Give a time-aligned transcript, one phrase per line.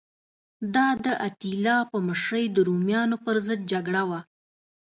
[0.75, 4.19] دا د اتیلا په مشرۍ د رومیانو پرضد جګړه وه